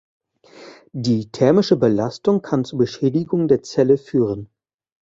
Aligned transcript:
Die 0.93 1.29
thermische 1.31 1.75
Belastung 1.75 2.41
kann 2.41 2.65
zur 2.65 2.79
Beschädigung 2.79 3.47
der 3.47 3.61
Zelle 3.61 3.99
führen. 3.99 4.49